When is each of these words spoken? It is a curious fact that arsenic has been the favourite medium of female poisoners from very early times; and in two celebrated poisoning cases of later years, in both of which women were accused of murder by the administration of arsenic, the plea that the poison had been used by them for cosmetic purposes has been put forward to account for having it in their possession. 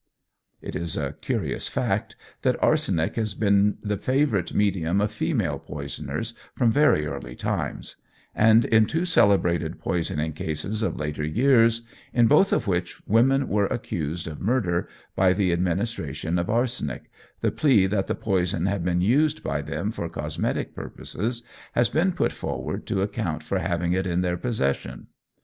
It 0.63 0.75
is 0.75 0.97
a 0.97 1.13
curious 1.13 1.67
fact 1.67 2.15
that 2.41 2.57
arsenic 2.59 3.17
has 3.17 3.35
been 3.35 3.77
the 3.83 3.97
favourite 3.99 4.51
medium 4.51 4.99
of 4.99 5.11
female 5.11 5.59
poisoners 5.59 6.33
from 6.55 6.71
very 6.71 7.05
early 7.05 7.35
times; 7.35 7.97
and 8.33 8.65
in 8.65 8.87
two 8.87 9.05
celebrated 9.05 9.77
poisoning 9.77 10.33
cases 10.33 10.81
of 10.81 10.95
later 10.95 11.23
years, 11.23 11.83
in 12.13 12.25
both 12.25 12.51
of 12.51 12.65
which 12.65 12.99
women 13.05 13.47
were 13.47 13.67
accused 13.67 14.27
of 14.27 14.41
murder 14.41 14.89
by 15.15 15.33
the 15.33 15.53
administration 15.53 16.39
of 16.39 16.49
arsenic, 16.49 17.11
the 17.41 17.51
plea 17.51 17.85
that 17.85 18.07
the 18.07 18.15
poison 18.15 18.65
had 18.65 18.83
been 18.83 19.01
used 19.01 19.43
by 19.43 19.61
them 19.61 19.91
for 19.91 20.09
cosmetic 20.09 20.73
purposes 20.73 21.43
has 21.73 21.89
been 21.89 22.11
put 22.11 22.31
forward 22.31 22.87
to 22.87 23.03
account 23.03 23.43
for 23.43 23.59
having 23.59 23.93
it 23.93 24.07
in 24.07 24.21
their 24.21 24.35
possession. 24.35 25.09